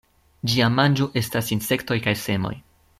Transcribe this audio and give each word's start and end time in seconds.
Ĝia 0.53 0.69
manĝo 0.77 1.09
estas 1.23 1.53
insektoj 1.59 1.99
kaj 2.09 2.19
semoj. 2.27 2.57